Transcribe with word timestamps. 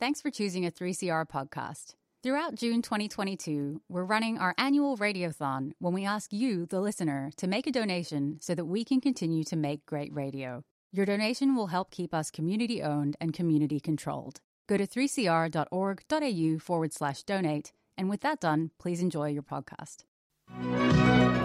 Thanks 0.00 0.22
for 0.22 0.30
choosing 0.30 0.64
a 0.64 0.70
3CR 0.70 1.28
podcast. 1.28 1.94
Throughout 2.22 2.54
June 2.54 2.82
2022, 2.82 3.82
we're 3.88 4.04
running 4.04 4.38
our 4.38 4.54
annual 4.56 4.96
radiothon 4.96 5.72
when 5.80 5.92
we 5.92 6.04
ask 6.04 6.32
you, 6.32 6.66
the 6.66 6.80
listener, 6.80 7.32
to 7.36 7.48
make 7.48 7.66
a 7.66 7.72
donation 7.72 8.38
so 8.40 8.54
that 8.54 8.66
we 8.66 8.84
can 8.84 9.00
continue 9.00 9.42
to 9.42 9.56
make 9.56 9.84
great 9.86 10.14
radio. 10.14 10.62
Your 10.92 11.04
donation 11.04 11.56
will 11.56 11.66
help 11.66 11.90
keep 11.90 12.14
us 12.14 12.30
community 12.30 12.80
owned 12.80 13.16
and 13.20 13.32
community 13.32 13.80
controlled. 13.80 14.40
Go 14.68 14.76
to 14.76 14.86
3cr.org.au 14.86 16.58
forward 16.60 16.92
slash 16.92 17.24
donate. 17.24 17.72
And 17.96 18.08
with 18.08 18.20
that 18.20 18.38
done, 18.38 18.70
please 18.78 19.00
enjoy 19.00 19.30
your 19.30 19.42
podcast. 19.42 20.04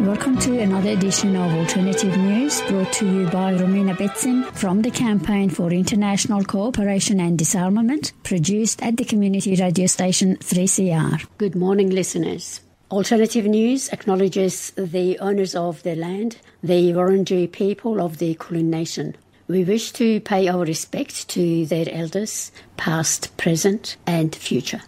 Welcome 0.01 0.37
to 0.39 0.59
another 0.59 0.89
edition 0.89 1.35
of 1.35 1.53
Alternative 1.53 2.17
News 2.17 2.61
brought 2.63 2.91
to 2.93 3.05
you 3.05 3.25
by 3.27 3.53
Romina 3.53 3.95
Betson 3.95 4.43
from 4.53 4.81
the 4.81 4.91
Campaign 4.91 5.49
for 5.49 5.71
International 5.71 6.43
Cooperation 6.43 7.19
and 7.19 7.37
Disarmament, 7.37 8.11
produced 8.23 8.81
at 8.81 8.97
the 8.97 9.05
community 9.05 9.55
radio 9.55 9.85
station 9.87 10.35
3CR. 10.37 11.25
Good 11.37 11.55
morning, 11.55 11.89
listeners. 11.89 12.61
Alternative 12.91 13.45
News 13.45 13.89
acknowledges 13.89 14.71
the 14.71 15.17
owners 15.19 15.55
of 15.55 15.83
the 15.83 15.95
land, 15.95 16.37
the 16.61 16.91
Wurundjeri 16.91 17.51
people 17.51 18.01
of 18.01 18.17
the 18.17 18.35
Kulin 18.35 18.69
Nation. 18.69 19.15
We 19.47 19.63
wish 19.63 19.91
to 19.93 20.19
pay 20.21 20.47
our 20.47 20.65
respects 20.65 21.23
to 21.25 21.65
their 21.65 21.87
elders, 21.91 22.51
past, 22.77 23.35
present, 23.37 23.97
and 24.07 24.35
future. 24.35 24.81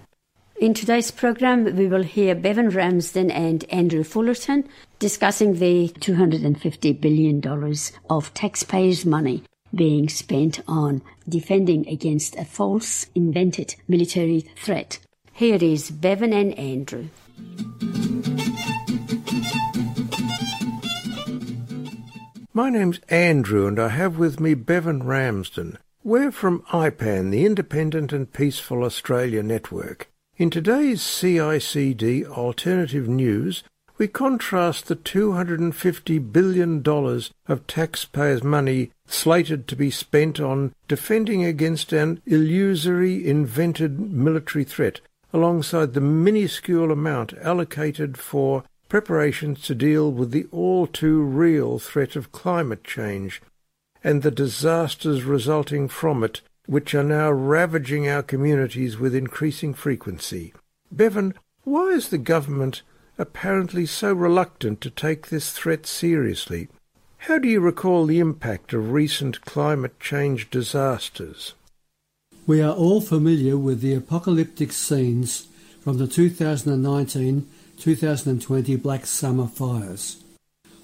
In 0.57 0.73
today's 0.73 1.11
program, 1.11 1.75
we 1.75 1.87
will 1.87 2.03
hear 2.03 2.33
Bevan 2.33 2.69
Ramsden 2.69 3.29
and 3.29 3.65
Andrew 3.65 4.05
Fullerton 4.05 4.69
discussing 4.99 5.55
the 5.55 5.89
$250 5.99 7.01
billion 7.01 7.41
of 8.09 8.33
taxpayers' 8.33 9.05
money 9.05 9.43
being 9.73 10.07
spent 10.07 10.61
on 10.65 11.01
defending 11.27 11.85
against 11.89 12.37
a 12.37 12.45
false, 12.45 13.05
invented 13.13 13.75
military 13.89 14.45
threat. 14.55 14.99
Here 15.33 15.61
is 15.61 15.91
Bevan 15.91 16.31
and 16.31 16.57
Andrew. 16.57 17.09
My 22.53 22.69
name's 22.69 23.01
Andrew, 23.09 23.67
and 23.67 23.77
I 23.77 23.89
have 23.89 24.17
with 24.17 24.39
me 24.39 24.53
Bevan 24.53 25.03
Ramsden. 25.03 25.79
We're 26.01 26.31
from 26.31 26.61
IPAN, 26.71 27.31
the 27.31 27.45
Independent 27.45 28.13
and 28.13 28.31
Peaceful 28.31 28.85
Australia 28.85 29.43
Network. 29.43 30.07
In 30.37 30.49
today's 30.49 30.99
CICD 30.99 32.25
Alternative 32.25 33.07
News, 33.07 33.63
we 33.97 34.09
contrast 34.09 34.87
the 34.87 34.97
$250 34.97 36.33
billion 36.33 36.83
of 37.47 37.67
taxpayers' 37.67 38.43
money 38.43 38.91
slated 39.07 39.65
to 39.69 39.77
be 39.77 39.89
spent 39.89 40.41
on 40.41 40.73
defending 40.89 41.45
against 41.45 41.93
an 41.93 42.21
illusory 42.25 43.25
invented 43.25 43.97
military 44.11 44.65
threat 44.65 44.99
alongside 45.31 45.93
the 45.93 46.01
minuscule 46.01 46.91
amount 46.91 47.33
allocated 47.35 48.17
for 48.17 48.65
preparations 48.89 49.61
to 49.61 49.73
deal 49.73 50.11
with 50.11 50.31
the 50.31 50.47
all 50.51 50.85
too 50.85 51.21
real 51.21 51.79
threat 51.79 52.17
of 52.17 52.33
climate 52.33 52.83
change 52.83 53.41
and 54.03 54.21
the 54.21 54.31
disasters 54.31 55.23
resulting 55.23 55.87
from 55.87 56.25
it 56.25 56.41
which 56.67 56.93
are 56.95 57.03
now 57.03 57.31
ravaging 57.31 58.07
our 58.07 58.23
communities 58.23 58.97
with 58.97 59.13
increasing 59.15 59.73
frequency. 59.73 60.53
Bevan, 60.91 61.33
why 61.63 61.87
is 61.89 62.09
the 62.09 62.17
government 62.17 62.81
apparently 63.17 63.85
so 63.85 64.13
reluctant 64.13 64.81
to 64.81 64.89
take 64.89 65.27
this 65.27 65.51
threat 65.51 65.85
seriously? 65.85 66.67
How 67.19 67.39
do 67.39 67.47
you 67.47 67.59
recall 67.59 68.05
the 68.05 68.19
impact 68.19 68.73
of 68.73 68.91
recent 68.91 69.41
climate 69.41 69.99
change 69.99 70.49
disasters? 70.49 71.53
We 72.45 72.61
are 72.61 72.75
all 72.75 73.01
familiar 73.01 73.57
with 73.57 73.81
the 73.81 73.95
apocalyptic 73.95 74.71
scenes 74.71 75.47
from 75.81 75.97
the 75.97 76.07
2019 76.07 77.47
2020 77.77 78.75
Black 78.77 79.05
Summer 79.05 79.47
fires. 79.47 80.23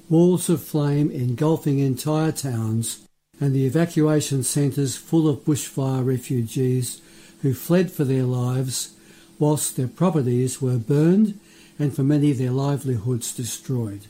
Walls 0.10 0.50
of 0.50 0.64
flame 0.64 1.10
engulfing 1.12 1.80
entire 1.80 2.32
towns 2.32 3.08
and 3.42 3.56
the 3.56 3.66
evacuation 3.66 4.44
centres 4.44 4.96
full 4.96 5.28
of 5.28 5.44
bushfire 5.44 6.06
refugees 6.06 7.02
who 7.42 7.56
fled 7.56 7.92
for 7.92 8.04
their 8.04 8.24
lives 8.24 8.94
whilst 9.40 9.76
their 9.76 9.88
properties 9.88 10.62
were 10.62 10.78
burned 10.78 11.40
and 11.80 11.96
for 11.96 12.04
many 12.04 12.32
their 12.32 12.52
livelihoods 12.52 13.36
destroyed. 13.36 14.06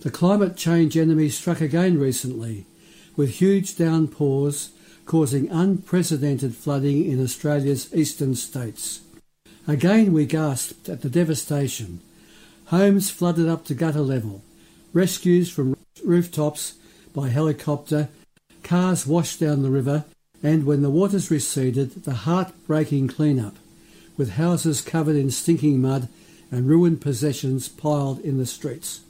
The 0.00 0.10
climate 0.10 0.56
change 0.56 0.96
enemy 0.96 1.28
struck 1.28 1.60
again 1.60 1.98
recently, 1.98 2.66
with 3.14 3.36
huge 3.36 3.76
downpours 3.76 4.70
causing 5.06 5.48
unprecedented 5.50 6.56
flooding 6.56 7.04
in 7.04 7.22
Australia's 7.22 7.94
eastern 7.94 8.34
states. 8.34 9.00
Again 9.68 10.12
we 10.12 10.26
gasped 10.26 10.88
at 10.88 11.02
the 11.02 11.08
devastation. 11.08 12.00
Homes 12.66 13.10
flooded 13.10 13.48
up 13.48 13.64
to 13.66 13.74
gutter 13.74 14.00
level, 14.00 14.42
rescues 14.92 15.50
from 15.50 15.76
rooftops 16.04 16.74
by 17.14 17.28
helicopter 17.28 18.08
Cars 18.62 19.06
washed 19.06 19.40
down 19.40 19.62
the 19.62 19.70
river, 19.70 20.04
and 20.42 20.64
when 20.64 20.82
the 20.82 20.90
waters 20.90 21.30
receded, 21.30 22.04
the 22.04 22.14
heartbreaking 22.14 23.08
clean-up, 23.08 23.56
with 24.16 24.32
houses 24.32 24.80
covered 24.80 25.16
in 25.16 25.30
stinking 25.30 25.80
mud 25.80 26.08
and 26.50 26.66
ruined 26.66 27.00
possessions 27.00 27.68
piled 27.68 28.20
in 28.20 28.38
the 28.38 28.46
streets. 28.46 29.00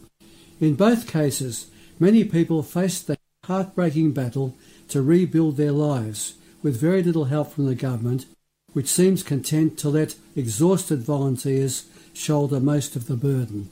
In 0.61 0.75
both 0.75 1.07
cases, 1.07 1.71
many 1.99 2.25
people 2.25 2.63
faced 2.63 3.07
the 3.07 3.17
heartbreaking 3.45 4.13
battle 4.13 4.57
to 4.89 5.03
rebuild 5.03 5.57
their 5.57 5.73
lives 5.73 6.35
with 6.63 6.81
very 6.81 7.03
little 7.03 7.27
help 7.27 7.53
from 7.53 7.67
the 7.67 7.75
government, 7.75 8.27
which 8.73 8.89
seems 8.89 9.23
content 9.23 9.79
to 9.79 9.89
let 9.89 10.17
exhausted 10.37 11.01
volunteers 11.01 11.87
shoulder 12.13 12.61
most 12.61 12.97
of 12.97 13.07
the 13.07 13.17
burden. 13.17 13.71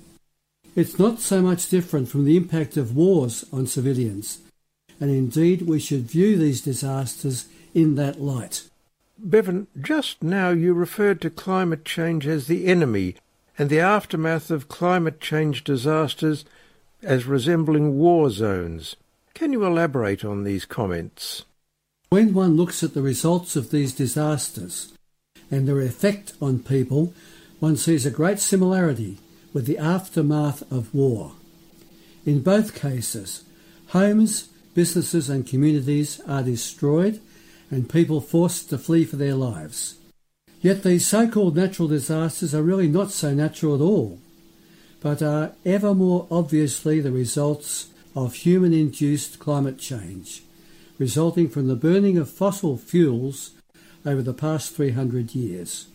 It's 0.74 0.98
not 0.98 1.20
so 1.20 1.42
much 1.42 1.68
different 1.68 2.08
from 2.08 2.24
the 2.24 2.36
impact 2.36 2.76
of 2.76 2.96
wars 2.96 3.44
on 3.52 3.66
civilians 3.66 4.38
and 5.00 5.10
indeed 5.10 5.62
we 5.62 5.78
should 5.78 6.02
view 6.02 6.36
these 6.36 6.60
disasters 6.60 7.46
in 7.74 7.94
that 7.96 8.20
light. 8.20 8.68
Bevan, 9.18 9.66
just 9.80 10.22
now 10.22 10.50
you 10.50 10.72
referred 10.74 11.20
to 11.22 11.30
climate 11.30 11.84
change 11.84 12.26
as 12.26 12.46
the 12.46 12.66
enemy 12.66 13.16
and 13.58 13.68
the 13.68 13.80
aftermath 13.80 14.50
of 14.50 14.68
climate 14.68 15.20
change 15.20 15.64
disasters 15.64 16.44
as 17.02 17.26
resembling 17.26 17.98
war 17.98 18.30
zones. 18.30 18.96
Can 19.34 19.52
you 19.52 19.64
elaborate 19.64 20.24
on 20.24 20.44
these 20.44 20.64
comments? 20.64 21.44
When 22.10 22.32
one 22.32 22.56
looks 22.56 22.82
at 22.82 22.94
the 22.94 23.02
results 23.02 23.56
of 23.56 23.70
these 23.70 23.92
disasters 23.92 24.92
and 25.50 25.66
their 25.66 25.80
effect 25.80 26.32
on 26.40 26.60
people, 26.60 27.12
one 27.60 27.76
sees 27.76 28.06
a 28.06 28.10
great 28.10 28.38
similarity 28.38 29.18
with 29.52 29.66
the 29.66 29.78
aftermath 29.78 30.62
of 30.72 30.94
war. 30.94 31.32
In 32.24 32.40
both 32.40 32.74
cases, 32.74 33.44
homes 33.88 34.48
businesses 34.78 35.28
and 35.28 35.44
communities 35.44 36.20
are 36.28 36.44
destroyed 36.44 37.20
and 37.68 37.90
people 37.90 38.20
forced 38.20 38.70
to 38.70 38.78
flee 38.78 39.04
for 39.04 39.16
their 39.16 39.34
lives. 39.34 39.96
Yet 40.60 40.84
these 40.84 41.04
so-called 41.04 41.56
natural 41.56 41.88
disasters 41.88 42.54
are 42.54 42.62
really 42.62 42.86
not 42.86 43.10
so 43.10 43.34
natural 43.34 43.74
at 43.74 43.80
all, 43.80 44.20
but 45.00 45.20
are 45.20 45.50
ever 45.64 45.96
more 45.96 46.28
obviously 46.30 47.00
the 47.00 47.10
results 47.10 47.88
of 48.14 48.36
human-induced 48.36 49.40
climate 49.40 49.80
change, 49.80 50.44
resulting 50.96 51.48
from 51.48 51.66
the 51.66 51.74
burning 51.74 52.16
of 52.16 52.30
fossil 52.30 52.76
fuels 52.76 53.54
over 54.06 54.22
the 54.22 54.32
past 54.32 54.76
300 54.76 55.34
years. 55.34 55.88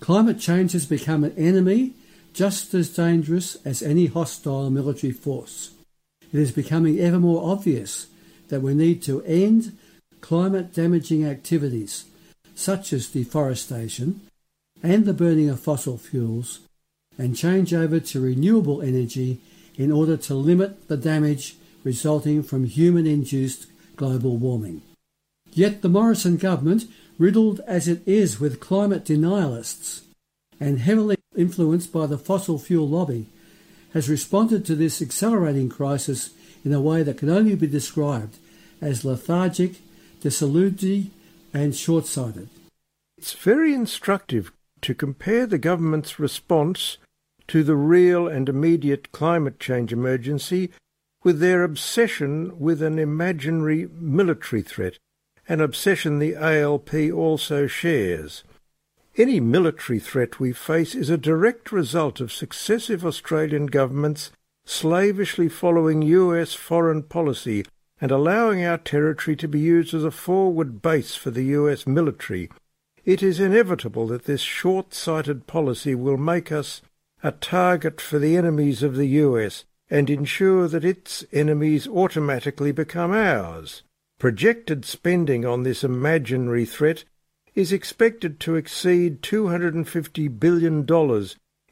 Climate 0.00 0.40
change 0.40 0.72
has 0.72 0.86
become 0.86 1.24
an 1.24 1.34
enemy 1.36 1.92
just 2.32 2.72
as 2.72 2.88
dangerous 2.88 3.58
as 3.66 3.82
any 3.82 4.06
hostile 4.06 4.70
military 4.70 5.12
force 5.12 5.72
it 6.32 6.38
is 6.38 6.52
becoming 6.52 6.98
ever 6.98 7.18
more 7.18 7.50
obvious 7.50 8.06
that 8.48 8.62
we 8.62 8.74
need 8.74 9.02
to 9.02 9.22
end 9.22 9.76
climate 10.20 10.74
damaging 10.74 11.24
activities 11.24 12.04
such 12.54 12.92
as 12.92 13.08
deforestation 13.08 14.20
and 14.82 15.04
the 15.04 15.12
burning 15.12 15.48
of 15.48 15.60
fossil 15.60 15.96
fuels 15.96 16.60
and 17.16 17.36
change 17.36 17.74
over 17.74 18.00
to 18.00 18.20
renewable 18.20 18.80
energy 18.82 19.40
in 19.76 19.92
order 19.92 20.16
to 20.16 20.34
limit 20.34 20.88
the 20.88 20.96
damage 20.96 21.56
resulting 21.84 22.42
from 22.42 22.64
human 22.64 23.06
induced 23.06 23.66
global 23.96 24.36
warming. 24.36 24.82
Yet 25.52 25.82
the 25.82 25.88
Morrison 25.88 26.36
government, 26.36 26.84
riddled 27.18 27.60
as 27.66 27.88
it 27.88 28.06
is 28.06 28.38
with 28.38 28.60
climate 28.60 29.04
denialists 29.04 30.02
and 30.60 30.78
heavily 30.80 31.16
influenced 31.36 31.92
by 31.92 32.06
the 32.06 32.18
fossil 32.18 32.58
fuel 32.58 32.88
lobby, 32.88 33.26
has 33.92 34.08
responded 34.08 34.64
to 34.64 34.74
this 34.74 35.00
accelerating 35.00 35.68
crisis 35.68 36.30
in 36.64 36.72
a 36.72 36.80
way 36.80 37.02
that 37.02 37.18
can 37.18 37.30
only 37.30 37.54
be 37.54 37.66
described 37.66 38.36
as 38.80 39.04
lethargic, 39.04 39.76
disillusioned, 40.20 41.10
and 41.54 41.74
short 41.74 42.06
sighted. 42.06 42.48
It's 43.16 43.32
very 43.32 43.74
instructive 43.74 44.52
to 44.82 44.94
compare 44.94 45.46
the 45.46 45.58
government's 45.58 46.18
response 46.18 46.98
to 47.48 47.64
the 47.64 47.76
real 47.76 48.28
and 48.28 48.48
immediate 48.48 49.10
climate 49.10 49.58
change 49.58 49.92
emergency 49.92 50.70
with 51.24 51.40
their 51.40 51.64
obsession 51.64 52.58
with 52.60 52.82
an 52.82 52.98
imaginary 52.98 53.88
military 53.92 54.62
threat 54.62 54.98
an 55.48 55.60
obsession 55.62 56.18
the 56.18 56.36
ALP 56.36 56.92
also 57.12 57.66
shares. 57.66 58.44
Any 59.18 59.40
military 59.40 59.98
threat 59.98 60.38
we 60.38 60.52
face 60.52 60.94
is 60.94 61.10
a 61.10 61.18
direct 61.18 61.72
result 61.72 62.20
of 62.20 62.32
successive 62.32 63.04
Australian 63.04 63.66
governments 63.66 64.30
slavishly 64.64 65.48
following 65.48 66.02
US 66.02 66.54
foreign 66.54 67.02
policy 67.02 67.64
and 68.00 68.12
allowing 68.12 68.64
our 68.64 68.78
territory 68.78 69.34
to 69.34 69.48
be 69.48 69.58
used 69.58 69.92
as 69.92 70.04
a 70.04 70.12
forward 70.12 70.80
base 70.80 71.16
for 71.16 71.32
the 71.32 71.42
US 71.46 71.84
military. 71.84 72.48
It 73.04 73.20
is 73.20 73.40
inevitable 73.40 74.06
that 74.06 74.26
this 74.26 74.40
short-sighted 74.40 75.48
policy 75.48 75.96
will 75.96 76.16
make 76.16 76.52
us 76.52 76.80
a 77.20 77.32
target 77.32 78.00
for 78.00 78.20
the 78.20 78.36
enemies 78.36 78.84
of 78.84 78.94
the 78.94 79.08
US 79.24 79.64
and 79.90 80.08
ensure 80.08 80.68
that 80.68 80.84
its 80.84 81.24
enemies 81.32 81.88
automatically 81.88 82.70
become 82.70 83.10
ours. 83.10 83.82
Projected 84.20 84.84
spending 84.84 85.44
on 85.44 85.64
this 85.64 85.82
imaginary 85.82 86.64
threat 86.64 87.02
is 87.58 87.72
expected 87.72 88.38
to 88.38 88.54
exceed 88.54 89.20
$250 89.20 90.38
billion 90.38 90.86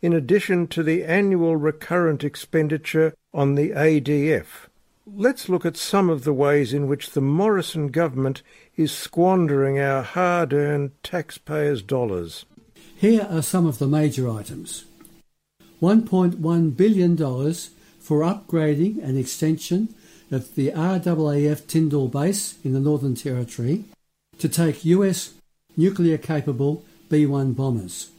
in 0.02 0.12
addition 0.12 0.66
to 0.66 0.82
the 0.82 1.04
annual 1.04 1.54
recurrent 1.54 2.24
expenditure 2.24 3.14
on 3.32 3.54
the 3.54 3.70
ADF. 3.70 4.66
Let's 5.06 5.48
look 5.48 5.64
at 5.64 5.76
some 5.76 6.10
of 6.10 6.24
the 6.24 6.32
ways 6.32 6.74
in 6.74 6.88
which 6.88 7.10
the 7.10 7.20
Morrison 7.20 7.86
government 7.90 8.42
is 8.74 8.90
squandering 8.90 9.78
our 9.78 10.02
hard-earned 10.02 10.90
taxpayers' 11.04 11.82
dollars. 11.82 12.44
Here 12.96 13.28
are 13.30 13.40
some 13.40 13.64
of 13.64 13.78
the 13.78 13.86
major 13.86 14.28
items. 14.28 14.86
$1.1 15.80 16.76
billion 16.76 17.16
for 17.16 18.22
upgrading 18.22 19.00
and 19.04 19.16
extension 19.16 19.94
of 20.32 20.52
the 20.56 20.72
RAAF 20.72 21.62
Tindal 21.68 22.10
base 22.10 22.58
in 22.64 22.72
the 22.72 22.80
Northern 22.80 23.14
Territory 23.14 23.84
to 24.40 24.48
take 24.48 24.84
US 24.84 25.35
nuclear 25.76 26.18
capable 26.18 26.84
B 27.08 27.26
1 27.26 27.52
bombers. 27.52 28.10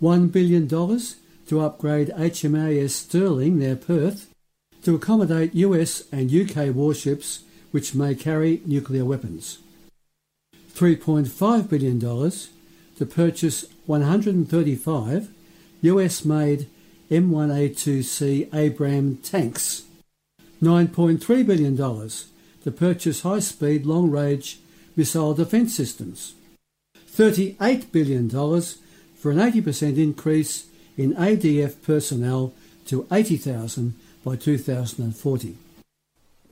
$1 0.00 0.32
billion 0.32 0.68
to 0.68 1.60
upgrade 1.60 2.08
HMAS 2.08 2.90
Stirling 2.90 3.58
near 3.58 3.76
Perth 3.76 4.28
to 4.82 4.94
accommodate 4.94 5.54
US 5.54 6.04
and 6.12 6.32
UK 6.32 6.74
warships 6.74 7.42
which 7.70 7.94
may 7.94 8.14
carry 8.14 8.62
nuclear 8.64 9.04
weapons. 9.04 9.58
$3.5 10.74 11.68
billion 11.68 12.00
to 12.00 13.06
purchase 13.06 13.64
135 13.86 15.28
US 15.82 16.24
made 16.24 16.68
M1A2C 17.10 18.54
Abrams 18.54 19.28
tanks. 19.28 19.84
$9.3 20.62 21.46
billion 21.46 21.76
to 21.76 22.70
purchase 22.70 23.22
high 23.22 23.38
speed 23.38 23.86
long 23.86 24.10
range 24.10 24.58
missile 24.96 25.34
defence 25.34 25.74
systems. 25.74 26.34
$38 27.18 27.90
billion 27.90 28.30
for 28.30 29.32
an 29.32 29.38
80% 29.38 29.98
increase 29.98 30.68
in 30.96 31.14
ADF 31.16 31.82
personnel 31.82 32.52
to 32.86 33.08
80,000 33.10 33.94
by 34.24 34.36
2040. 34.36 35.56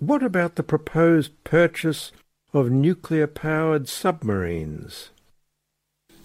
What 0.00 0.24
about 0.24 0.56
the 0.56 0.64
proposed 0.64 1.30
purchase 1.44 2.10
of 2.52 2.72
nuclear 2.72 3.28
powered 3.28 3.88
submarines? 3.88 5.10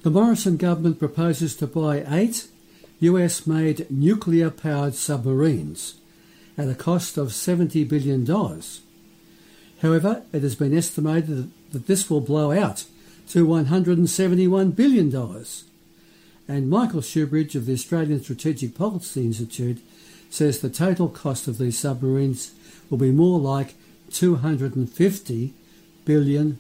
The 0.02 0.10
Morrison 0.10 0.58
government 0.58 0.98
proposes 0.98 1.56
to 1.58 1.68
buy 1.68 2.04
eight 2.10 2.48
US 3.00 3.46
made 3.46 3.92
nuclear 3.92 4.50
powered 4.50 4.96
submarines 4.96 5.96
at 6.58 6.68
a 6.68 6.74
cost 6.74 7.16
of 7.16 7.28
$70 7.28 7.88
billion. 7.88 8.26
However, 9.84 10.24
it 10.34 10.42
has 10.42 10.56
been 10.56 10.76
estimated 10.76 11.52
that 11.72 11.86
this 11.86 12.10
will 12.10 12.22
blow 12.22 12.52
out 12.52 12.86
to 13.32 13.48
$171 13.48 14.76
billion. 14.76 15.46
And 16.50 16.70
Michael 16.70 17.00
Shoebridge 17.00 17.56
of 17.56 17.66
the 17.66 17.72
Australian 17.72 18.22
Strategic 18.22 18.76
Policy 18.76 19.22
Institute 19.22 19.82
says 20.30 20.60
the 20.60 20.70
total 20.70 21.08
cost 21.08 21.48
of 21.48 21.58
these 21.58 21.80
submarines 21.80 22.52
will 22.90 22.98
be 22.98 23.12
more 23.12 23.40
like 23.40 23.76
$250 24.10 25.52
billion, 26.04 26.60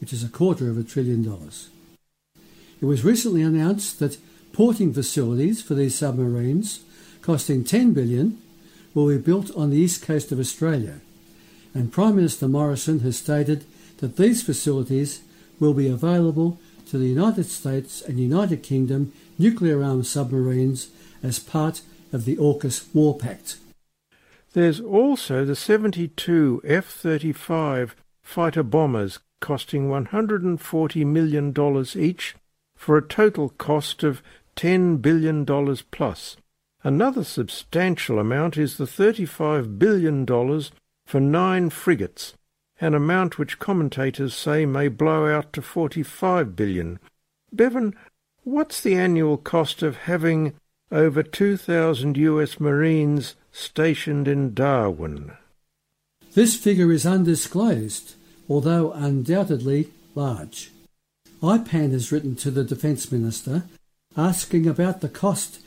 which 0.00 0.12
is 0.12 0.22
a 0.22 0.28
quarter 0.28 0.70
of 0.70 0.78
a 0.78 0.84
trillion 0.84 1.24
dollars. 1.24 1.70
It 2.80 2.84
was 2.84 3.04
recently 3.04 3.42
announced 3.42 3.98
that 3.98 4.18
porting 4.52 4.94
facilities 4.94 5.60
for 5.60 5.74
these 5.74 5.96
submarines, 5.96 6.84
costing 7.20 7.64
10 7.64 7.94
billion, 7.94 8.40
will 8.94 9.08
be 9.08 9.18
built 9.18 9.50
on 9.56 9.70
the 9.70 9.76
east 9.76 10.02
coast 10.02 10.30
of 10.30 10.38
Australia, 10.38 11.00
and 11.74 11.92
Prime 11.92 12.14
Minister 12.14 12.46
Morrison 12.46 13.00
has 13.00 13.18
stated 13.18 13.64
that 14.00 14.16
these 14.16 14.42
facilities 14.42 15.22
will 15.58 15.74
be 15.74 15.88
available 15.88 16.58
to 16.88 16.98
the 16.98 17.06
United 17.06 17.44
States 17.44 18.02
and 18.02 18.18
United 18.18 18.62
Kingdom 18.62 19.12
nuclear 19.38 19.82
armed 19.82 20.06
submarines 20.06 20.88
as 21.22 21.38
part 21.38 21.82
of 22.12 22.24
the 22.24 22.36
AUKUS 22.36 22.92
War 22.94 23.16
Pact. 23.16 23.56
There's 24.52 24.80
also 24.80 25.44
the 25.44 25.54
72 25.54 26.62
F 26.64 26.86
35 26.86 27.94
fighter 28.22 28.62
bombers 28.62 29.20
costing 29.40 29.88
$140 29.88 31.06
million 31.06 31.54
each 31.96 32.34
for 32.76 32.96
a 32.96 33.06
total 33.06 33.50
cost 33.50 34.02
of 34.02 34.22
$10 34.56 35.00
billion 35.00 35.46
plus. 35.90 36.36
Another 36.82 37.24
substantial 37.24 38.18
amount 38.18 38.56
is 38.56 38.76
the 38.76 38.84
$35 38.84 39.78
billion 39.78 40.26
for 41.06 41.20
nine 41.20 41.70
frigates, 41.70 42.34
an 42.80 42.94
amount 42.94 43.38
which 43.38 43.58
commentators 43.58 44.34
say 44.34 44.64
may 44.64 44.88
blow 44.88 45.26
out 45.26 45.52
to 45.52 45.62
45 45.62 46.56
billion. 46.56 46.98
Bevan, 47.52 47.94
what's 48.44 48.80
the 48.80 48.94
annual 48.94 49.36
cost 49.36 49.82
of 49.82 49.96
having 49.96 50.54
over 50.90 51.22
2,000 51.22 52.16
US 52.16 52.58
Marines 52.58 53.36
stationed 53.52 54.26
in 54.26 54.54
Darwin? 54.54 55.32
This 56.34 56.56
figure 56.56 56.92
is 56.92 57.04
undisclosed, 57.04 58.14
although 58.48 58.92
undoubtedly 58.92 59.88
large. 60.14 60.70
IPAN 61.42 61.92
has 61.92 62.12
written 62.12 62.36
to 62.36 62.50
the 62.50 62.64
Defence 62.64 63.10
Minister 63.10 63.64
asking 64.16 64.66
about 64.66 65.00
the 65.00 65.08
cost 65.08 65.60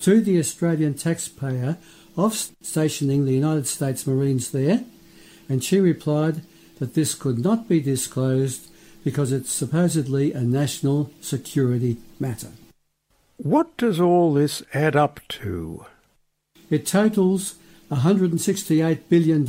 to 0.00 0.20
the 0.20 0.38
Australian 0.38 0.94
taxpayer 0.94 1.78
of 2.16 2.34
stationing 2.62 3.24
the 3.24 3.32
United 3.32 3.66
States 3.66 4.06
Marines 4.06 4.50
there, 4.50 4.84
and 5.48 5.62
she 5.62 5.80
replied 5.80 6.42
that 6.78 6.94
this 6.94 7.14
could 7.14 7.38
not 7.38 7.68
be 7.68 7.80
disclosed 7.80 8.68
because 9.04 9.32
it's 9.32 9.52
supposedly 9.52 10.32
a 10.32 10.40
national 10.40 11.10
security 11.20 11.98
matter. 12.18 12.48
What 13.36 13.76
does 13.76 14.00
all 14.00 14.32
this 14.32 14.62
add 14.74 14.96
up 14.96 15.20
to? 15.28 15.86
It 16.70 16.86
totals 16.86 17.56
$168 17.90 19.00
billion, 19.08 19.46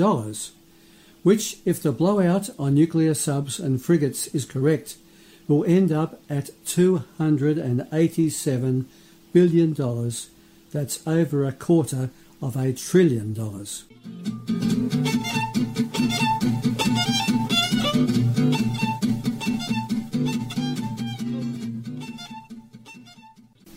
which, 1.23 1.57
if 1.65 1.81
the 1.81 1.91
blowout 1.91 2.49
on 2.59 2.75
nuclear 2.75 3.13
subs 3.13 3.59
and 3.59 3.81
frigates 3.81 4.27
is 4.27 4.45
correct, 4.45 4.95
will 5.47 5.65
end 5.65 5.91
up 5.91 6.21
at 6.29 6.51
$287 6.65 8.85
billion. 9.33 9.73
That's 10.71 11.07
over 11.07 11.45
a 11.45 11.51
quarter 11.51 12.09
of 12.41 12.55
a 12.55 12.73
trillion 12.73 13.33
dollars. 13.33 13.83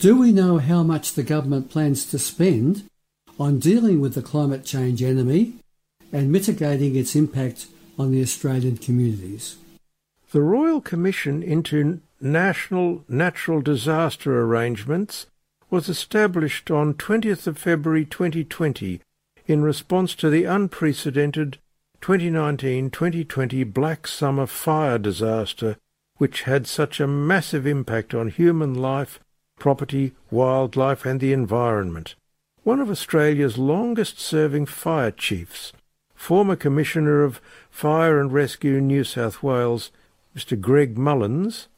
Do 0.01 0.17
we 0.17 0.33
know 0.33 0.57
how 0.57 0.83
much 0.83 1.13
the 1.13 1.23
government 1.23 1.69
plans 1.69 2.07
to 2.07 2.19
spend 2.19 2.89
on 3.39 3.59
dealing 3.59 4.01
with 4.01 4.15
the 4.15 4.23
climate 4.23 4.65
change 4.65 5.03
enemy 5.03 5.57
and 6.11 6.33
mitigating 6.33 6.97
its 6.97 7.15
impact 7.15 7.67
on 7.99 8.11
the 8.11 8.23
Australian 8.23 8.79
communities? 8.79 9.59
The 10.33 10.41
Royal 10.41 10.81
Commission 10.81 11.43
into 11.43 12.01
National 12.19 13.05
Natural 13.11 13.61
Disaster 13.61 14.41
Arrangements 14.41 15.27
was 15.69 15.91
established 15.91 16.71
on 16.71 16.95
20th 16.95 17.47
of 17.47 17.59
February 17.59 18.07
2020 18.07 19.03
in 19.47 19.61
response 19.63 20.15
to 20.15 20.31
the 20.31 20.45
unprecedented 20.45 21.59
2019-2020 22.01 23.71
Black 23.71 24.07
Summer 24.07 24.47
fire 24.47 24.97
disaster 24.97 25.77
which 26.17 26.45
had 26.45 26.67
such 26.67 27.01
a 27.01 27.07
massive 27.07 27.67
impact 27.67 28.15
on 28.15 28.29
human 28.29 28.73
life 28.73 29.21
property, 29.61 30.13
wildlife 30.31 31.07
and 31.07 31.21
the 31.21 31.33
environment. 31.33 32.17
One 32.65 32.81
of 32.81 32.91
Australia's 32.91 33.57
longest-serving 33.57 34.67
fire 34.67 35.13
chiefs, 35.13 35.73
former 36.15 36.57
Commissioner 36.57 37.23
of 37.23 37.41
Fire 37.71 38.21
and 38.21 38.33
Rescue 38.33 38.81
New 38.81 39.05
South 39.05 39.43
Wales, 39.43 39.93
Mr 40.37 40.61
Greg 40.61 40.99
Mullins, 40.99 41.69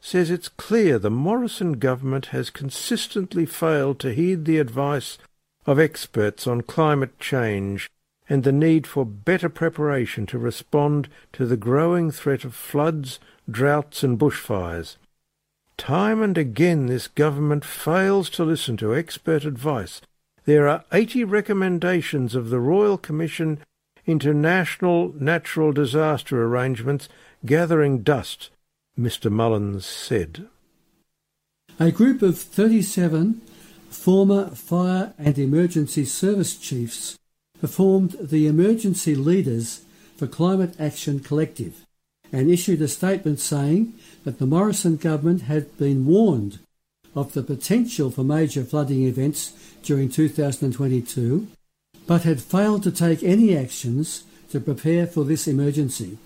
says 0.00 0.30
it's 0.30 0.48
clear 0.48 0.98
the 0.98 1.10
Morrison 1.10 1.74
government 1.74 2.26
has 2.26 2.50
consistently 2.50 3.46
failed 3.46 4.00
to 4.00 4.12
heed 4.12 4.44
the 4.44 4.58
advice 4.58 5.18
of 5.64 5.78
experts 5.78 6.46
on 6.46 6.62
climate 6.62 7.18
change 7.20 7.88
and 8.28 8.42
the 8.42 8.52
need 8.52 8.86
for 8.86 9.04
better 9.04 9.48
preparation 9.48 10.26
to 10.26 10.38
respond 10.38 11.08
to 11.32 11.46
the 11.46 11.56
growing 11.56 12.10
threat 12.10 12.44
of 12.44 12.54
floods, 12.54 13.20
droughts 13.48 14.02
and 14.02 14.18
bushfires. 14.18 14.96
Time 15.82 16.22
and 16.22 16.38
again 16.38 16.86
this 16.86 17.08
government 17.08 17.64
fails 17.64 18.30
to 18.30 18.44
listen 18.44 18.76
to 18.76 18.94
expert 18.94 19.44
advice. 19.44 20.00
There 20.44 20.68
are 20.68 20.84
80 20.92 21.24
recommendations 21.24 22.36
of 22.36 22.50
the 22.50 22.60
Royal 22.60 22.96
Commission 22.96 23.58
into 24.06 24.32
National 24.32 25.12
Natural 25.18 25.72
Disaster 25.72 26.40
Arrangements 26.44 27.08
gathering 27.44 28.04
dust, 28.04 28.50
Mr 28.96 29.28
Mullins 29.28 29.84
said. 29.84 30.46
A 31.80 31.90
group 31.90 32.22
of 32.22 32.38
37 32.38 33.40
former 33.90 34.50
fire 34.50 35.14
and 35.18 35.36
emergency 35.36 36.04
service 36.04 36.56
chiefs 36.56 37.18
formed 37.66 38.14
the 38.20 38.46
Emergency 38.46 39.16
Leaders 39.16 39.80
for 40.16 40.28
Climate 40.28 40.76
Action 40.78 41.18
Collective 41.18 41.84
and 42.32 42.50
issued 42.50 42.80
a 42.80 42.88
statement 42.88 43.38
saying 43.38 43.92
that 44.24 44.38
the 44.38 44.46
Morrison 44.46 44.96
government 44.96 45.42
had 45.42 45.76
been 45.76 46.06
warned 46.06 46.58
of 47.14 47.34
the 47.34 47.42
potential 47.42 48.10
for 48.10 48.24
major 48.24 48.64
flooding 48.64 49.02
events 49.02 49.52
during 49.82 50.08
2022, 50.08 51.46
but 52.06 52.22
had 52.22 52.40
failed 52.40 52.82
to 52.82 52.90
take 52.90 53.22
any 53.22 53.56
actions 53.56 54.24
to 54.50 54.60
prepare 54.60 55.06
for 55.06 55.24
this 55.24 55.46
emergency. 55.46 56.18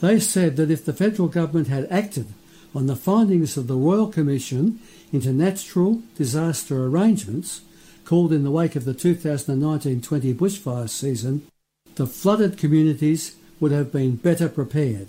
They 0.00 0.20
said 0.20 0.56
that 0.56 0.70
if 0.70 0.84
the 0.84 0.92
federal 0.92 1.28
government 1.28 1.68
had 1.68 1.90
acted 1.90 2.26
on 2.74 2.86
the 2.86 2.96
findings 2.96 3.56
of 3.56 3.66
the 3.66 3.76
Royal 3.76 4.08
Commission 4.08 4.80
into 5.12 5.32
Natural 5.32 6.02
Disaster 6.16 6.86
Arrangements, 6.86 7.62
called 8.04 8.32
in 8.32 8.44
the 8.44 8.50
wake 8.50 8.76
of 8.76 8.84
the 8.84 8.94
2019-20 8.94 10.34
bushfire 10.34 10.88
season, 10.88 11.46
the 11.94 12.06
flooded 12.06 12.58
communities 12.58 13.36
would 13.60 13.72
have 13.72 13.92
been 13.92 14.16
better 14.16 14.48
prepared. 14.48 15.08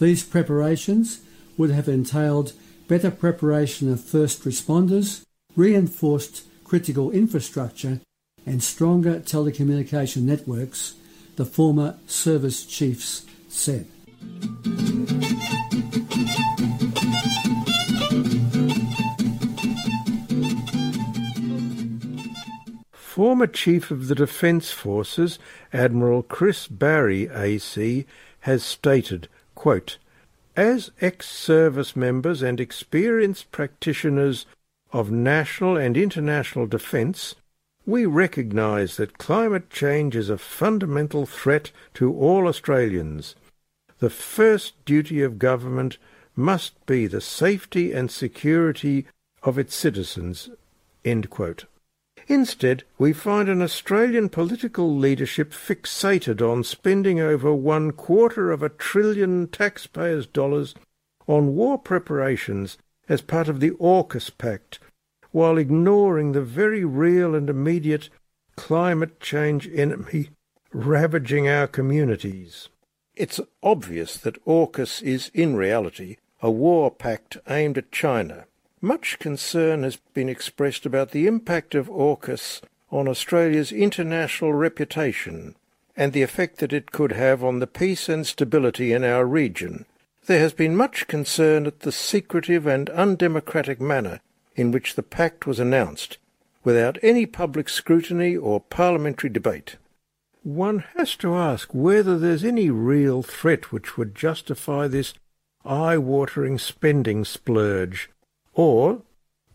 These 0.00 0.24
preparations 0.24 1.20
would 1.58 1.70
have 1.70 1.86
entailed 1.86 2.54
better 2.88 3.10
preparation 3.10 3.92
of 3.92 4.02
first 4.02 4.44
responders, 4.44 5.26
reinforced 5.54 6.44
critical 6.64 7.10
infrastructure, 7.10 8.00
and 8.46 8.62
stronger 8.62 9.20
telecommunication 9.20 10.22
networks, 10.22 10.94
the 11.36 11.44
former 11.44 11.98
service 12.06 12.64
chiefs 12.64 13.26
said. 13.50 13.86
Former 22.92 23.46
Chief 23.46 23.90
of 23.90 24.08
the 24.08 24.14
Defence 24.14 24.70
Forces, 24.70 25.38
Admiral 25.74 26.22
Chris 26.22 26.68
Barrie 26.68 27.28
AC, 27.28 28.06
has 28.40 28.62
stated, 28.62 29.28
quote, 29.60 29.98
As 30.56 30.90
ex-service 31.02 31.94
members 31.94 32.40
and 32.40 32.58
experienced 32.58 33.52
practitioners 33.52 34.46
of 34.90 35.10
national 35.10 35.76
and 35.76 35.98
international 35.98 36.66
defence, 36.66 37.34
we 37.84 38.06
recognise 38.06 38.96
that 38.96 39.18
climate 39.18 39.68
change 39.68 40.16
is 40.16 40.30
a 40.30 40.38
fundamental 40.38 41.26
threat 41.26 41.72
to 41.92 42.10
all 42.10 42.48
Australians. 42.48 43.34
The 43.98 44.08
first 44.08 44.82
duty 44.86 45.20
of 45.20 45.38
government 45.38 45.98
must 46.34 46.72
be 46.86 47.06
the 47.06 47.20
safety 47.20 47.92
and 47.92 48.10
security 48.10 49.06
of 49.42 49.58
its 49.58 49.74
citizens. 49.74 50.48
End 51.04 51.28
quote. 51.28 51.66
Instead, 52.30 52.84
we 52.96 53.12
find 53.12 53.48
an 53.48 53.60
Australian 53.60 54.28
political 54.28 54.96
leadership 54.96 55.50
fixated 55.50 56.40
on 56.40 56.62
spending 56.62 57.18
over 57.18 57.52
one 57.52 57.90
quarter 57.90 58.52
of 58.52 58.62
a 58.62 58.68
trillion 58.68 59.48
taxpayers' 59.48 60.28
dollars 60.28 60.72
on 61.26 61.56
war 61.56 61.76
preparations 61.76 62.78
as 63.08 63.20
part 63.20 63.48
of 63.48 63.58
the 63.58 63.72
AUKUS 63.72 64.30
Pact, 64.38 64.78
while 65.32 65.58
ignoring 65.58 66.30
the 66.30 66.40
very 66.40 66.84
real 66.84 67.34
and 67.34 67.50
immediate 67.50 68.08
climate 68.54 69.18
change 69.18 69.68
enemy 69.74 70.30
ravaging 70.72 71.48
our 71.48 71.66
communities. 71.66 72.68
It's 73.16 73.40
obvious 73.60 74.16
that 74.18 74.44
AUKUS 74.44 75.02
is 75.02 75.32
in 75.34 75.56
reality 75.56 76.18
a 76.40 76.48
war 76.48 76.92
pact 76.92 77.38
aimed 77.48 77.76
at 77.76 77.90
China, 77.90 78.44
much 78.80 79.18
concern 79.18 79.82
has 79.82 79.96
been 80.14 80.28
expressed 80.28 80.86
about 80.86 81.10
the 81.10 81.26
impact 81.26 81.74
of 81.74 81.88
AUKUS 81.88 82.62
on 82.90 83.06
Australia's 83.06 83.72
international 83.72 84.52
reputation 84.52 85.54
and 85.96 86.12
the 86.12 86.22
effect 86.22 86.58
that 86.58 86.72
it 86.72 86.92
could 86.92 87.12
have 87.12 87.44
on 87.44 87.58
the 87.58 87.66
peace 87.66 88.08
and 88.08 88.26
stability 88.26 88.92
in 88.92 89.04
our 89.04 89.26
region. 89.26 89.84
There 90.26 90.38
has 90.38 90.52
been 90.52 90.74
much 90.76 91.06
concern 91.08 91.66
at 91.66 91.80
the 91.80 91.92
secretive 91.92 92.66
and 92.66 92.88
undemocratic 92.90 93.80
manner 93.80 94.20
in 94.56 94.70
which 94.70 94.94
the 94.94 95.02
pact 95.02 95.46
was 95.46 95.60
announced, 95.60 96.18
without 96.64 96.98
any 97.02 97.26
public 97.26 97.68
scrutiny 97.68 98.36
or 98.36 98.60
parliamentary 98.60 99.30
debate. 99.30 99.76
One 100.42 100.84
has 100.96 101.16
to 101.16 101.34
ask 101.34 101.72
whether 101.72 102.18
there's 102.18 102.44
any 102.44 102.70
real 102.70 103.22
threat 103.22 103.72
which 103.72 103.96
would 103.96 104.14
justify 104.14 104.86
this 104.86 105.14
eye-watering 105.64 106.58
spending 106.58 107.24
splurge 107.24 108.10
or, 108.60 109.00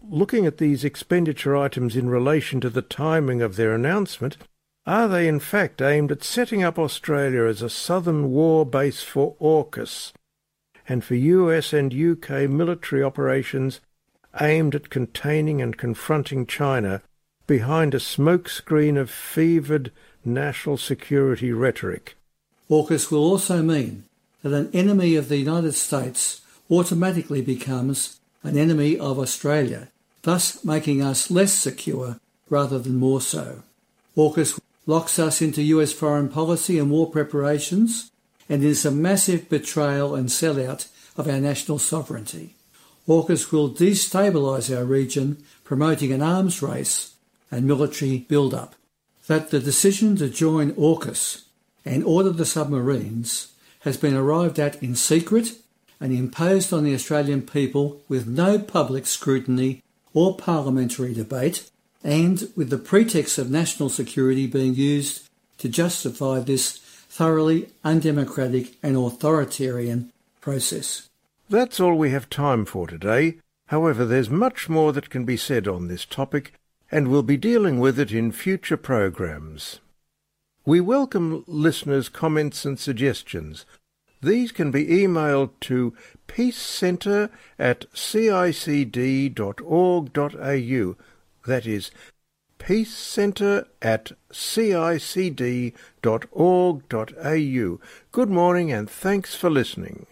looking 0.10 0.48
at 0.48 0.58
these 0.58 0.84
expenditure 0.84 1.56
items 1.56 1.96
in 1.96 2.10
relation 2.10 2.60
to 2.60 2.72
the 2.72 2.82
timing 2.82 3.40
of 3.40 3.56
their 3.56 3.72
announcement, 3.72 4.36
are 4.88 5.08
they 5.08 5.28
in 5.28 5.40
fact 5.40 5.80
aimed 5.80 6.12
at 6.12 6.24
setting 6.24 6.64
up 6.64 6.80
Australia 6.80 7.44
as 7.44 7.62
a 7.62 7.70
southern 7.70 8.32
war 8.32 8.66
base 8.66 9.04
for 9.04 9.36
AUKUS 9.40 10.12
and 10.88 11.04
for 11.04 11.14
US 11.14 11.72
and 11.72 11.94
UK 11.94 12.50
military 12.50 13.04
operations 13.04 13.80
aimed 14.42 14.74
at 14.74 14.90
containing 14.90 15.62
and 15.62 15.78
confronting 15.78 16.48
China 16.48 17.04
behind 17.46 17.94
a 17.94 18.00
smokescreen 18.00 19.00
of 19.00 19.12
fevered 19.12 19.92
national 20.24 20.78
security 20.78 21.52
rhetoric? 21.52 22.18
AUKUS 22.72 23.12
will 23.12 23.24
also 23.24 23.62
mean 23.62 24.06
that 24.42 24.54
an 24.54 24.72
enemy 24.74 25.16
of 25.16 25.30
the 25.30 25.38
United 25.38 25.74
States 25.74 26.42
automatically 26.72 27.44
becomes 27.44 28.20
an 28.46 28.58
enemy 28.58 28.98
of 28.98 29.20
Australia, 29.20 29.90
thus 30.22 30.64
making 30.64 31.02
us 31.02 31.32
less 31.32 31.54
secure 31.54 32.20
rather 32.50 32.80
than 32.80 32.96
more 32.96 33.22
so. 33.22 33.64
AUKUS 34.16 34.60
locks 34.86 35.18
us 35.20 35.42
into 35.42 35.62
US 35.64 35.92
foreign 35.92 36.30
policy 36.30 36.78
and 36.78 36.92
war 36.92 37.10
preparations 37.10 38.12
and 38.48 38.64
is 38.64 38.86
a 38.86 38.92
massive 38.92 39.50
betrayal 39.50 40.16
and 40.16 40.30
sellout 40.30 40.88
of 41.18 41.28
our 41.28 41.40
national 41.40 41.80
sovereignty. 41.80 42.56
AUKUS 43.08 43.52
will 43.52 43.70
destabilise 43.70 44.76
our 44.76 44.86
region, 44.86 45.44
promoting 45.64 46.12
an 46.12 46.22
arms 46.22 46.62
race 46.62 47.14
and 47.52 47.66
military 47.66 48.20
build-up. 48.20 48.76
That 49.28 49.50
the 49.50 49.60
decision 49.60 50.16
to 50.18 50.30
join 50.30 50.72
AUKUS 50.74 51.44
and 51.84 52.04
order 52.04 52.32
the 52.32 52.46
submarines 52.46 53.54
has 53.82 53.98
been 53.98 54.16
arrived 54.16 54.60
at 54.60 54.82
in 54.82 54.96
secret 54.96 55.54
and 56.06 56.16
imposed 56.16 56.72
on 56.72 56.84
the 56.84 56.94
Australian 56.94 57.42
people 57.42 58.00
with 58.08 58.28
no 58.28 58.60
public 58.60 59.08
scrutiny 59.08 59.82
or 60.14 60.38
parliamentary 60.38 61.16
debate, 61.16 61.72
and 62.04 62.48
with 62.56 62.70
the 62.70 62.78
pretext 62.78 63.40
of 63.40 63.50
national 63.50 63.90
security 63.90 64.46
being 64.46 64.76
used 64.76 65.28
to 65.58 65.68
justify 65.68 66.40
this 66.40 66.78
thoroughly 67.10 67.70
undemocratic 67.84 68.76
and 68.84 68.96
authoritarian 68.96 70.14
process. 70.42 71.10
That's 71.50 71.80
all 71.80 71.96
we 71.96 72.12
have 72.12 72.30
time 72.30 72.66
for 72.66 72.86
today. 72.86 73.40
However, 73.70 74.06
there's 74.06 74.30
much 74.30 74.70
more 74.70 74.94
that 74.94 75.10
can 75.10 75.26
be 75.26 75.38
said 75.38 75.68
on 75.68 75.88
this 75.88 76.06
topic, 76.06 76.54
and 76.92 77.08
we'll 77.08 77.24
be 77.24 77.36
dealing 77.36 77.80
with 77.80 78.00
it 78.00 78.12
in 78.12 78.32
future 78.32 78.78
programs. 78.78 79.80
We 80.66 80.82
welcome 80.82 81.44
listeners' 81.48 82.10
comments 82.10 82.64
and 82.64 82.78
suggestions. 82.80 83.66
These 84.22 84.52
can 84.52 84.72
be 84.72 84.86
emailed 84.86 85.52
to 85.62 85.94
peacecentre 86.28 87.30
at 87.60 87.92
cicd.org.au. 87.94 89.36
That 91.46 91.68
is 91.68 91.92
peacecentre 92.58 93.66
at 93.82 94.12
cicd.org.au. 94.32 95.72
Good 98.12 98.30
morning 98.30 98.72
and 98.72 98.90
thanks 98.90 99.36
for 99.36 99.50
listening. 99.50 100.08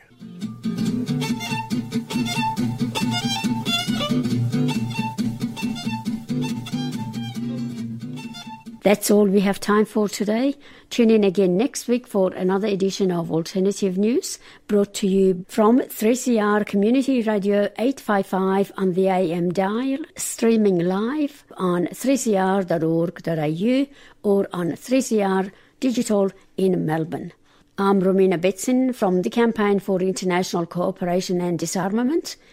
That's 8.83 9.09
all 9.09 9.25
we 9.25 9.39
have 9.39 9.61
time 9.61 9.85
for 9.85 10.09
today. 10.09 10.55
Tune 10.89 11.09
in 11.09 11.23
again 11.23 11.55
next 11.55 11.87
week 11.87 12.05
for 12.05 12.33
another 12.33 12.67
edition 12.67 13.13
of 13.13 13.31
Alternative 13.31 13.97
News, 13.97 14.39
brought 14.67 14.93
to 14.95 15.07
you 15.07 15.45
from 15.47 15.79
3CR 15.79 16.65
Community 16.65 17.21
Radio 17.21 17.69
855 17.79 18.73
on 18.75 18.91
the 18.91 19.07
AM 19.07 19.53
dial, 19.53 19.99
streaming 20.17 20.79
live 20.79 21.45
on 21.55 21.87
3cr.org.au 21.87 23.85
or 24.29 24.49
on 24.51 24.71
3CR 24.71 25.49
Digital 25.79 26.29
in 26.57 26.85
Melbourne. 26.85 27.31
I'm 27.77 28.01
Romina 28.01 28.37
Betson 28.37 28.93
from 28.93 29.21
the 29.21 29.29
Campaign 29.29 29.79
for 29.79 30.01
International 30.01 30.65
Cooperation 30.65 31.39
and 31.39 31.57
Disarmament. 31.57 32.35